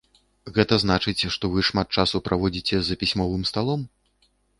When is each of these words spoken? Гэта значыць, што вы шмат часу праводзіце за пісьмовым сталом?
Гэта 0.53 0.77
значыць, 0.83 1.27
што 1.35 1.51
вы 1.55 1.65
шмат 1.69 1.87
часу 2.03 2.21
праводзіце 2.29 2.79
за 2.87 2.97
пісьмовым 3.03 3.45
сталом? 3.51 3.85